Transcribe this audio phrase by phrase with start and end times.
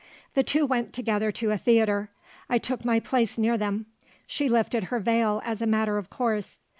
[0.33, 2.09] The two went together to a theatre.
[2.49, 3.85] I took my place near them.
[4.25, 6.57] She lifted her veil as a matter of course.